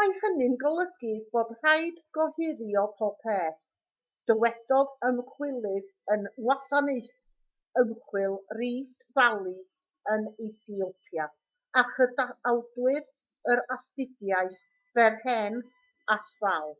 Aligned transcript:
mae 0.00 0.12
hynny'n 0.20 0.54
golygu 0.60 1.10
bod 1.34 1.50
rhaid 1.64 1.98
gohirio 2.18 2.84
popeth 3.00 3.58
dywedodd 4.30 4.94
ymchwilydd 5.08 5.90
yng 6.14 6.24
ngwasanaeth 6.38 7.12
ymchwil 7.82 8.38
rift 8.60 9.04
valley 9.20 9.58
yn 10.16 10.26
ethiopia 10.48 11.28
a 11.82 11.86
chydawdur 11.92 13.00
yr 13.56 13.64
astudiaeth 13.78 14.66
berhane 15.00 15.62
asfaw 16.20 16.76